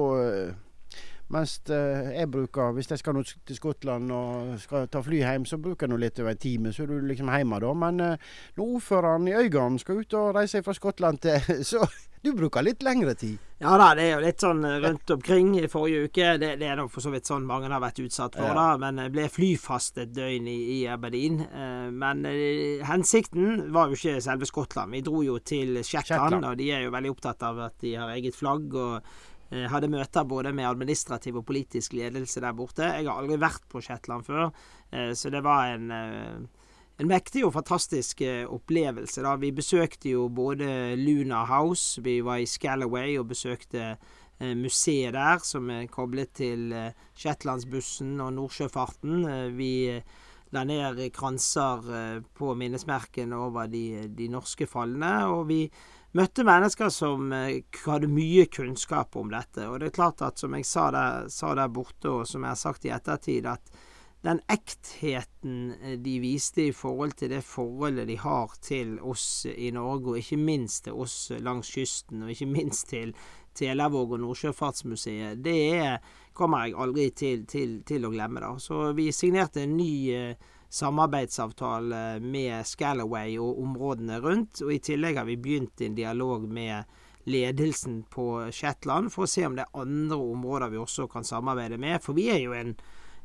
mens 1.33 1.57
eh, 1.73 2.11
jeg 2.19 2.29
bruker, 2.31 2.73
hvis 2.77 2.91
jeg 2.91 2.99
skal 3.01 3.15
nå 3.17 3.23
til 3.25 3.57
Skottland 3.57 4.11
og 4.13 4.59
skal 4.61 4.89
ta 4.93 5.01
fly 5.03 5.23
hjem, 5.23 5.47
så 5.49 5.57
bruker 5.59 5.87
jeg 5.87 5.95
nå 5.95 6.01
litt 6.03 6.19
over 6.21 6.35
en 6.35 6.43
time, 6.43 6.73
så 6.73 6.85
er 6.85 6.93
du 6.93 6.99
liksom 7.09 7.31
hjemme 7.33 7.61
da. 7.65 7.71
Men 7.75 8.01
eh, 8.01 8.17
når 8.59 8.75
ordføreren 8.79 9.29
i 9.31 9.37
Øygarden 9.41 9.79
skal 9.81 10.03
ut 10.03 10.15
og 10.21 10.35
reise 10.37 10.63
fra 10.63 10.75
Skottland 10.77 11.23
til 11.25 11.41
Så 11.71 11.81
du 12.25 12.31
bruker 12.33 12.65
litt 12.65 12.83
lengre 12.85 13.13
tid. 13.21 13.37
Ja 13.61 13.75
da, 13.81 13.91
det 13.97 14.05
er 14.05 14.15
jo 14.15 14.23
litt 14.25 14.41
sånn 14.45 14.63
eh, 14.69 14.79
rundt 14.85 15.11
omkring 15.17 15.55
i 15.61 15.67
forrige 15.73 16.07
uke. 16.11 16.31
Det, 16.41 16.55
det 16.61 16.69
er 16.69 16.79
nok 16.81 16.93
for 16.93 17.05
så 17.05 17.13
vidt 17.13 17.29
sånn 17.29 17.45
mange 17.49 17.69
har 17.73 17.83
vært 17.85 18.01
utsatt 18.05 18.37
for, 18.37 18.49
Ja. 18.49 18.55
da. 18.55 18.69
Men 18.85 19.01
jeg 19.07 19.13
ble 19.17 19.27
flyfast 19.33 20.01
et 20.05 20.13
døgn 20.17 20.49
i, 20.53 20.59
i 20.77 20.81
Aberdeen. 20.93 21.41
Men 21.95 22.25
hensikten 22.89 23.71
var 23.75 23.89
jo 23.93 23.99
ikke 23.99 24.21
selve 24.25 24.49
Skottland. 24.49 24.93
Vi 24.93 25.03
dro 25.05 25.23
jo 25.25 25.39
til 25.41 25.79
Shetland. 25.85 26.45
og 26.45 26.57
de 26.61 26.71
er 26.73 26.85
jo 26.87 26.93
veldig 26.95 27.13
opptatt 27.15 27.43
av 27.47 27.61
at 27.69 27.79
de 27.85 27.95
har 27.97 28.13
eget 28.17 28.37
flagg. 28.37 28.75
og 28.75 29.01
eh, 29.55 29.69
hadde 29.71 29.91
møter 29.93 30.27
både 30.29 30.53
med 30.55 30.67
administrativ 30.69 31.39
og 31.41 31.47
politisk 31.49 31.95
ledelse 31.95 32.43
der 32.43 32.57
borte. 32.57 32.89
Jeg 32.91 33.07
har 33.07 33.23
aldri 33.23 33.39
vært 33.41 33.65
på 33.71 33.83
Shetland 33.85 34.27
før, 34.27 34.51
eh, 34.91 35.13
så 35.15 35.31
det 35.31 35.45
var 35.47 35.75
en 35.75 35.91
eh, 35.95 36.61
en 36.95 37.09
mektig 37.11 37.41
og 37.43 37.57
fantastisk 37.57 38.21
opplevelse. 38.23 39.19
da. 39.23 39.33
Vi 39.35 39.49
besøkte 39.51 40.13
jo 40.13 40.29
både 40.29 40.95
Luna 40.95 41.41
House, 41.45 42.01
vi 42.01 42.21
var 42.23 42.39
i 42.39 42.47
Scalaway 42.47 43.17
og 43.19 43.33
besøkte 43.33 43.97
museet 44.39 45.13
der, 45.17 45.43
som 45.43 45.71
er 45.71 45.89
koblet 45.91 46.31
til 46.39 46.71
Shetlandsbussen 47.19 48.21
og 48.21 48.33
Nordsjøfarten. 48.35 49.27
Vi 49.57 49.91
la 50.55 50.63
ned 50.63 51.03
kranser 51.11 52.23
på 52.31 52.55
minnesmerkene 52.55 53.43
over 53.43 53.67
de, 53.67 54.07
de 54.15 54.31
norske 54.31 54.71
falne, 54.71 55.27
og 55.35 55.49
vi 55.51 55.65
møtte 56.15 56.45
mennesker 56.47 56.93
som 56.95 57.33
eh, 57.35 57.65
hadde 57.87 58.11
mye 58.11 58.47
kunnskap 58.53 59.17
om 59.19 59.33
dette. 59.33 59.67
Og 59.69 59.81
det 59.81 59.91
er 59.91 59.99
klart 59.99 60.23
at, 60.23 60.39
som 60.39 60.55
jeg 60.57 60.69
sa 60.69 60.91
der, 60.95 61.27
sa 61.33 61.55
der 61.59 61.73
borte, 61.75 62.11
og 62.11 62.29
som 62.31 62.45
jeg 62.45 62.55
har 62.55 62.61
sagt 62.61 62.87
i 62.87 62.95
ettertid, 62.95 63.49
at 63.51 63.75
den 64.25 64.41
ektheten 64.49 65.75
eh, 65.83 65.97
de 66.01 66.19
viste 66.23 66.69
i 66.69 66.73
forhold 66.73 67.17
til 67.19 67.35
det 67.35 67.43
forholdet 67.45 68.09
de 68.09 68.19
har 68.23 68.55
til 68.65 68.97
oss 69.03 69.47
i 69.51 69.73
Norge, 69.75 70.15
og 70.15 70.21
ikke 70.23 70.41
minst 70.41 70.87
til 70.87 71.01
oss 71.05 71.19
langs 71.45 71.75
kysten, 71.75 72.25
og 72.25 72.33
ikke 72.33 72.49
minst 72.53 72.89
til 72.95 73.15
Telavåg 73.55 74.17
og 74.17 74.23
Nordsjøfartsmuseet, 74.25 75.43
det 75.45 75.59
er, 75.77 75.99
kommer 76.35 76.65
jeg 76.65 76.79
aldri 76.83 77.11
til, 77.15 77.45
til, 77.47 77.77
til 77.87 78.07
å 78.07 78.11
glemme. 78.15 78.43
da. 78.43 78.55
Så 78.59 78.89
vi 78.97 79.11
signerte 79.15 79.63
en 79.63 79.77
ny 79.77 79.95
eh, 80.15 80.53
samarbeidsavtale 80.75 82.21
med 82.21 82.67
Scalaway 82.67 83.37
og 83.39 83.63
områdene 83.63 84.19
rundt, 84.25 84.63
og 84.65 84.73
i 84.75 84.81
tillegg 84.83 85.21
har 85.21 85.29
vi 85.29 85.37
begynt 85.41 85.81
en 85.87 85.95
dialog 85.97 86.49
med 86.51 86.85
ledelsen 87.31 88.03
på 88.13 88.51
Shetland 88.53 89.09
for 89.15 89.25
å 89.25 89.31
se 89.31 89.47
om 89.47 89.55
det 89.57 89.65
er 89.65 89.81
andre 89.81 90.19
områder 90.21 90.73
vi 90.75 90.81
også 90.83 91.07
kan 91.09 91.25
samarbeide 91.25 91.79
med. 91.81 92.03
For 92.05 92.17
vi 92.17 92.27
er 92.35 92.43
jo 92.43 92.53
en 92.59 92.75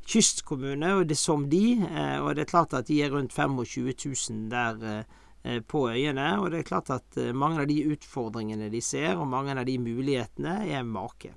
kystkommune, 0.09 0.93
og 0.95 1.09
det 1.09 1.17
er 1.17 1.19
som 1.19 1.49
de. 1.51 1.63
eh, 1.83 2.19
Og 2.23 2.35
det 2.35 2.45
er 2.45 2.51
klart 2.53 2.73
at 2.73 2.87
de 2.87 3.01
er 3.03 3.11
rundt 3.11 3.33
25 3.35 3.91
000 4.29 4.49
der 4.49 5.03
eh, 5.43 5.59
på 5.67 5.89
øyene. 5.91 6.39
Og 6.39 6.51
det 6.51 6.59
er 6.61 6.69
klart 6.69 6.89
at 6.95 7.17
eh, 7.17 7.33
mange 7.35 7.61
av 7.61 7.67
de 7.67 7.81
utfordringene 7.91 8.69
de 8.71 8.81
ser, 8.81 9.17
og 9.17 9.27
mange 9.27 9.57
av 9.57 9.65
de 9.67 9.77
mulighetene, 9.77 10.61
er 10.71 10.83
make. 10.87 11.33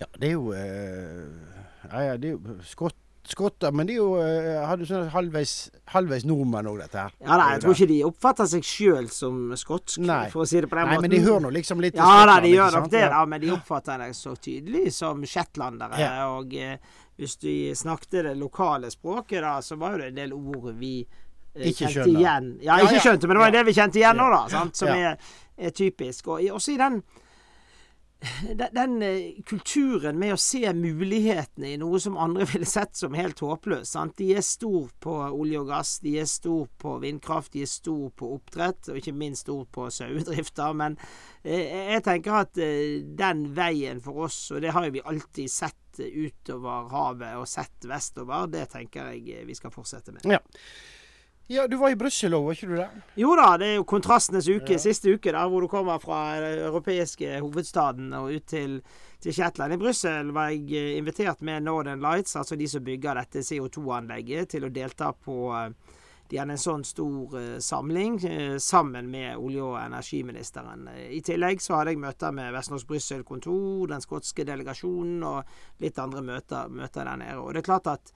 Ja, 0.00 0.08
det 0.18 0.28
er 0.28 0.34
jo 0.34 0.52
eh, 0.52 1.28
ja, 1.92 2.16
det 2.16 2.32
er 2.32 2.38
jo 2.38 2.56
skott, 2.64 2.96
skotter, 3.32 3.72
men 3.74 3.86
de 3.88 3.94
er 3.94 3.96
jo 3.96 4.08
Har 4.66 4.82
sånn 4.88 5.08
halvveis, 5.12 5.52
halvveis 5.92 6.24
nordmenn 6.28 6.66
òg, 6.70 6.78
dette 6.84 6.98
her? 7.00 7.12
Ja 7.24 7.36
da, 7.40 7.46
jeg 7.54 7.62
tror 7.64 7.74
ikke 7.76 7.88
de 7.90 7.98
oppfatter 8.08 8.46
seg 8.52 8.64
sjøl 8.66 9.08
som 9.10 9.40
skotsk, 9.58 9.98
Nei. 10.06 10.28
for 10.30 10.44
å 10.44 10.46
si 10.48 10.60
det 10.60 10.68
på 10.70 10.76
den 10.78 10.86
Nei, 10.86 10.94
måten. 10.96 11.08
men 11.08 11.14
de 11.16 11.20
hører 11.26 11.44
nå 11.46 11.50
liksom 11.56 11.80
litt 11.84 11.96
Ja 11.98 12.24
da, 12.28 12.38
de 12.44 12.52
gjør 12.54 12.76
nok 12.80 12.90
det, 12.92 13.04
da, 13.14 13.24
men 13.26 13.40
de 13.42 13.50
oppfatter 13.56 13.98
deg 14.04 14.14
så 14.14 14.34
tydelig 14.36 14.92
som 14.94 15.22
shetlandere. 15.26 15.98
Ja. 16.00 16.28
Og 16.36 16.54
eh, 16.54 16.76
hvis 17.16 17.36
de 17.42 17.54
snakket 17.74 18.18
det 18.28 18.34
lokale 18.36 18.90
språket, 18.92 19.40
da, 19.42 19.58
så 19.64 19.76
var 19.80 19.96
jo 19.96 20.02
det 20.04 20.10
en 20.12 20.18
del 20.22 20.32
ord 20.36 20.72
vi 20.76 20.94
eh, 21.02 21.70
Ikke 21.70 21.88
kjente 21.88 22.10
igjen. 22.12 22.50
Ja, 22.62 22.76
ikke 22.84 23.00
skjønte, 23.00 23.26
men 23.26 23.36
det 23.38 23.44
var 23.46 23.52
Ja. 23.54 23.58
det 23.58 23.66
vi 23.70 23.76
kjente 23.80 23.98
igjen 24.02 24.16
nå, 24.20 24.26
da. 24.34 24.42
Sant? 24.52 24.76
Som 24.76 24.88
er, 24.92 25.16
er 25.56 25.70
typisk. 25.72 26.28
Og 26.28 26.44
også 26.58 26.74
i 26.74 26.80
den 26.82 27.00
den, 28.60 28.68
den 28.72 29.02
eh, 29.02 29.42
kulturen 29.46 30.18
med 30.18 30.34
å 30.34 30.40
se 30.40 30.62
mulighetene 30.74 31.72
i 31.72 31.78
noe 31.80 32.00
som 32.02 32.18
andre 32.20 32.46
ville 32.52 32.68
sett 32.68 32.96
som 32.96 33.16
helt 33.16 33.40
håpløst. 33.44 33.92
Sant? 33.92 34.16
De 34.18 34.32
er 34.36 34.44
stor 34.46 34.90
på 35.02 35.16
olje 35.26 35.62
og 35.62 35.70
gass, 35.70 35.96
de 36.04 36.16
er 36.20 36.28
stor 36.30 36.66
på 36.80 36.96
vindkraft, 37.04 37.52
de 37.56 37.64
er 37.66 37.70
stor 37.70 38.10
på 38.16 38.32
oppdrett, 38.36 38.90
og 38.90 39.00
ikke 39.00 39.16
minst 39.16 39.46
stor 39.46 39.64
på 39.72 39.88
sauedrifter. 39.92 40.76
Men 40.76 40.98
eh, 41.42 41.94
jeg 41.96 42.04
tenker 42.06 42.42
at 42.42 42.60
eh, 42.62 43.00
den 43.18 43.46
veien 43.56 44.02
for 44.04 44.26
oss, 44.26 44.40
og 44.52 44.62
det 44.64 44.74
har 44.76 44.88
jo 44.88 44.96
vi 44.96 45.06
alltid 45.06 45.52
sett 45.52 46.00
utover 46.00 46.90
havet 46.92 47.38
og 47.40 47.48
sett 47.48 47.86
vestover, 47.88 48.50
det 48.52 48.66
tenker 48.74 49.14
jeg 49.14 49.40
eh, 49.40 49.48
vi 49.48 49.56
skal 49.56 49.74
fortsette 49.74 50.14
med. 50.16 50.26
Ja. 50.36 50.42
Ja, 51.48 51.66
du 51.70 51.76
var 51.78 51.90
i 51.90 51.96
Brussel 51.96 52.34
òg, 52.34 52.44
var 52.48 52.56
ikke 52.56 52.68
du 52.70 52.76
det? 52.80 52.86
Jo 53.22 53.34
da, 53.38 53.48
det 53.60 53.66
er 53.72 53.74
jo 53.76 53.84
kontrastenes 53.86 54.48
uke, 54.50 54.72
Ja. 54.74 54.78
siste 54.82 55.12
uke, 55.14 55.32
da, 55.32 55.44
hvor 55.48 55.62
du 55.62 55.68
kommer 55.70 55.98
fra 56.02 56.40
den 56.42 56.64
europeiske 56.66 57.40
hovedstaden 57.40 58.12
og 58.18 58.32
ut 58.34 58.46
til, 58.50 58.80
til 59.22 59.32
Shetland. 59.36 59.72
I 59.76 59.80
Brussel 59.80 60.32
var 60.34 60.50
jeg 60.50 60.66
eh, 60.74 60.96
invitert 60.98 61.42
med 61.46 61.62
Northern 61.62 62.00
Lights, 62.02 62.36
altså 62.36 62.56
de 62.58 62.66
som 62.68 62.82
bygger 62.84 63.14
dette 63.22 63.44
CO2-anlegget, 63.46 64.48
til 64.56 64.66
å 64.66 64.72
delta 64.74 65.12
på 65.12 65.38
eh, 65.54 65.70
de 66.26 66.40
hadde 66.40 66.56
en 66.56 66.58
sånn 66.58 66.82
stor 66.82 67.36
eh, 67.38 67.58
samling 67.62 68.16
eh, 68.26 68.56
sammen 68.58 69.06
med 69.12 69.36
olje- 69.38 69.62
og 69.62 69.76
energiministeren. 69.78 70.88
Eh, 70.90 71.12
I 71.14 71.20
tillegg 71.22 71.62
så 71.62 71.76
hadde 71.78 71.92
jeg 71.94 72.02
møter 72.02 72.34
med 72.34 72.50
Vestnorsk 72.56 72.88
Brussel 72.90 73.22
kontor, 73.22 73.86
den 73.92 74.02
skotske 74.02 74.42
delegasjonen 74.48 75.22
og 75.22 75.44
litt 75.84 75.98
andre 76.02 76.24
møter, 76.26 76.66
møter 76.74 77.06
der 77.06 77.20
nede. 77.22 77.38
Og 77.38 77.54
det 77.54 77.62
er 77.62 77.68
klart 77.70 77.86
at 77.94 78.10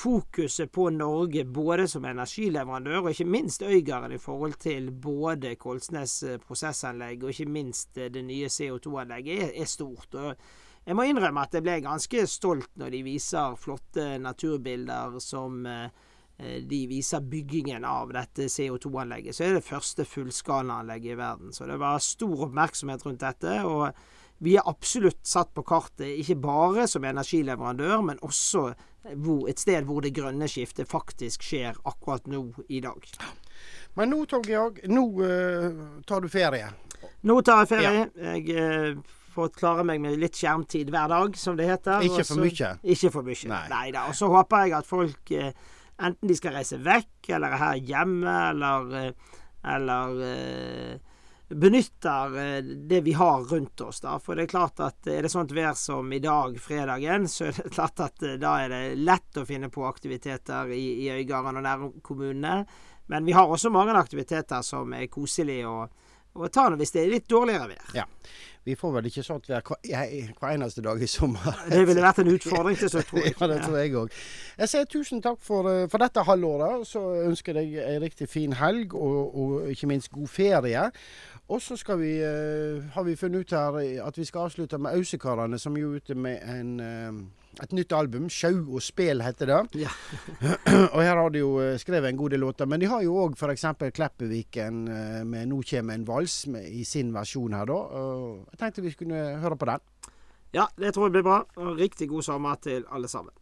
fokuset 0.00 0.72
på 0.72 0.88
Norge 0.90 1.44
både 1.44 1.84
som 1.90 2.04
energileverandør 2.08 3.02
og 3.02 3.10
ikke 3.12 3.28
minst 3.28 3.62
Øygarden 3.62 4.14
i 4.16 4.20
forhold 4.22 4.56
til 4.62 4.90
både 4.92 5.54
Kolsnes 5.60 6.22
eh, 6.22 6.38
prosessanlegg 6.40 7.24
og 7.24 7.34
ikke 7.34 7.50
minst 7.52 7.98
eh, 7.98 8.08
det 8.12 8.22
nye 8.24 8.48
CO2-anlegget 8.48 9.42
er, 9.44 9.50
er 9.60 9.68
stort. 9.68 10.14
Og 10.14 10.30
jeg 10.86 10.96
må 10.96 11.04
innrømme 11.04 11.44
at 11.44 11.56
jeg 11.56 11.66
ble 11.66 11.80
ganske 11.84 12.24
stolt 12.30 12.70
når 12.80 12.94
de 12.94 13.02
viser 13.04 13.58
flotte 13.60 14.06
naturbilder 14.24 15.18
som 15.20 15.66
eh, 15.68 15.90
de 16.40 16.80
viser 16.88 17.20
byggingen 17.20 17.84
av 17.84 18.14
dette 18.16 18.48
CO2-anlegget. 18.48 19.36
Så 19.36 19.44
er 19.44 19.58
det 19.58 19.66
første 19.66 20.08
fullskalaanlegget 20.08 21.12
i 21.12 21.20
verden. 21.20 21.52
Så 21.52 21.68
det 21.68 21.76
var 21.82 22.00
stor 22.00 22.46
oppmerksomhet 22.48 23.04
rundt 23.04 23.20
dette. 23.26 23.58
og 23.68 23.90
vi 24.40 24.56
er 24.56 24.68
absolutt 24.68 25.20
satt 25.26 25.52
på 25.54 25.64
kartet, 25.68 26.08
ikke 26.22 26.38
bare 26.40 26.86
som 26.88 27.04
energileverandør, 27.04 28.00
men 28.08 28.22
også 28.24 28.70
et 29.48 29.60
sted 29.60 29.86
hvor 29.88 30.04
det 30.04 30.14
grønne 30.16 30.48
skiftet 30.48 30.88
faktisk 30.88 31.44
skjer 31.44 31.76
akkurat 31.88 32.26
nå 32.28 32.42
i 32.68 32.80
dag. 32.84 33.04
Men 33.98 34.12
nå, 34.12 34.24
Georg, 34.46 34.80
nå 34.88 35.04
uh, 35.20 35.80
tar 36.08 36.24
du 36.24 36.28
ferie. 36.32 36.68
Nå 37.28 37.40
tar 37.44 37.64
jeg 37.64 37.70
ferie. 37.72 38.04
Jeg 38.36 38.56
uh, 38.56 39.16
får 39.34 39.52
klare 39.56 39.84
meg 39.88 40.00
med 40.04 40.20
litt 40.20 40.36
skjermtid 40.36 40.92
hver 40.92 41.10
dag, 41.12 41.36
som 41.40 41.58
det 41.58 41.68
heter. 41.68 42.04
Ikke 42.06 42.24
for 42.28 42.44
mye. 42.44 42.72
Ikke 42.94 43.12
for 43.12 43.26
mye. 43.26 43.50
Nei. 43.50 43.64
Nei 43.72 43.84
da. 43.96 44.06
Og 44.08 44.16
så 44.16 44.30
håper 44.32 44.66
jeg 44.66 44.76
at 44.78 44.88
folk, 44.88 45.34
uh, 45.36 45.76
enten 46.00 46.32
de 46.32 46.38
skal 46.38 46.56
reise 46.56 46.80
vekk, 46.80 47.32
eller 47.36 47.56
er 47.56 47.64
her 47.64 47.84
hjemme, 47.92 48.36
eller, 48.54 49.12
eller 49.76 51.00
benytter 51.50 52.38
eh, 52.38 52.62
det 52.62 53.00
vi 53.00 53.12
har 53.12 53.40
rundt 53.40 53.80
oss. 53.80 54.00
da. 54.00 54.18
For 54.18 54.34
det 54.34 54.46
er 54.46 54.52
klart 54.54 54.80
at 54.80 55.06
er 55.10 55.22
det 55.26 55.32
sånt 55.32 55.52
vær 55.54 55.74
som 55.78 56.12
i 56.12 56.20
dag, 56.22 56.54
fredagen, 56.62 57.28
så 57.28 57.48
er 57.48 57.56
det 57.56 57.72
klart 57.76 58.00
at 58.00 58.22
eh, 58.22 58.38
da 58.40 58.54
er 58.62 58.70
det 58.70 58.84
lett 59.00 59.40
å 59.40 59.46
finne 59.46 59.70
på 59.72 59.86
aktiviteter 59.88 60.70
i, 60.76 60.84
i 61.06 61.10
Øygarden 61.18 61.60
og 61.60 61.66
nærkommunene. 61.66 62.54
Men 63.10 63.26
vi 63.26 63.34
har 63.34 63.50
også 63.50 63.72
mange 63.74 63.96
aktiviteter 63.98 64.62
som 64.62 64.92
er 64.94 65.10
koselige 65.10 65.66
og, 65.66 65.90
Og 66.40 66.52
ta 66.52 66.68
det 66.72 66.80
hvis 66.80 66.94
det 66.94 67.04
er 67.04 67.12
litt 67.14 67.28
dårligere 67.30 67.70
vær. 67.72 67.90
Ja. 67.94 68.06
Vi 68.64 68.74
får 68.76 68.92
vel 68.92 69.06
ikke 69.08 69.22
sånt 69.24 69.46
vær 69.48 69.62
hver, 69.64 70.10
hver 70.36 70.50
eneste 70.52 70.82
dag 70.84 71.00
i 71.00 71.08
sommer. 71.08 71.54
Det 71.72 71.80
ville 71.88 72.02
vært 72.04 72.20
en 72.20 72.28
utfordring 72.34 72.76
til 72.76 72.90
slutt, 72.92 73.08
tror 73.08 73.24
jeg. 73.24 73.34
ja, 73.40 73.46
det 73.48 73.58
tror 73.64 73.76
jeg 73.80 73.94
òg. 73.96 74.18
Jeg 74.60 74.72
sier 74.72 74.90
tusen 74.92 75.22
takk 75.24 75.40
for, 75.40 75.68
eh, 75.70 75.86
for 75.88 76.02
dette 76.02 76.24
halvåret. 76.28 76.84
Så 76.88 77.00
ønsker 77.24 77.56
jeg 77.56 77.70
deg 77.72 77.86
ei 77.86 77.96
riktig 78.02 78.28
fin 78.28 78.52
helg, 78.60 78.94
og, 78.94 79.32
og 79.32 79.70
ikke 79.72 79.88
minst 79.88 80.12
god 80.12 80.28
ferie. 80.28 80.84
Og 81.50 81.62
så 81.64 81.76
skal 81.80 81.98
vi, 81.98 82.12
uh, 82.20 82.84
har 82.94 83.02
vi 83.08 83.16
funnet 83.18 83.40
ut 83.40 83.56
her 83.56 83.80
at 84.06 84.18
vi 84.18 84.24
skal 84.28 84.46
avslutte 84.46 84.78
med 84.78 84.92
Ausekarene, 84.94 85.58
som 85.58 85.76
er 85.76 85.96
ute 85.96 86.14
med 86.14 86.44
en, 86.44 86.76
uh, 86.80 87.39
et 87.62 87.72
nytt 87.74 87.92
album. 87.92 88.28
'Sjau 88.30 88.76
og 88.76 88.82
spel' 88.84 89.22
heter 89.24 89.50
det. 89.50 89.82
Ja. 89.82 89.90
og 90.94 91.00
her 91.02 91.16
har 91.16 91.30
de 91.34 91.42
jo 91.42 91.50
skrevet 91.78 92.08
en 92.08 92.20
god 92.20 92.30
del 92.30 92.44
låter. 92.44 92.66
Men 92.66 92.80
de 92.80 92.86
har 92.86 93.02
jo 93.02 93.16
òg 93.24 93.34
f.eks. 93.34 93.66
Kleppeviken 93.96 94.86
uh, 94.88 95.20
med 95.26 95.48
'Nå 95.50 95.62
kjem 95.66 95.90
en 95.90 96.06
vals' 96.06 96.46
med, 96.48 96.68
i 96.70 96.84
sin 96.84 97.12
versjon 97.14 97.58
her, 97.58 97.66
da. 97.66 97.74
Og 97.74 98.46
jeg 98.52 98.62
tenkte 98.62 98.86
vi 98.86 98.94
skulle 98.94 99.24
høre 99.42 99.58
på 99.58 99.70
den. 99.72 99.86
Ja, 100.54 100.66
det 100.78 100.94
tror 100.94 101.06
jeg 101.08 101.18
blir 101.18 101.26
bra. 101.26 101.42
Og 101.56 101.78
riktig 101.78 102.08
god 102.08 102.22
sommer 102.26 102.54
til 102.62 102.84
alle 102.90 103.08
sammen. 103.08 103.34